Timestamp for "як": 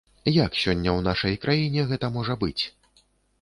0.35-0.55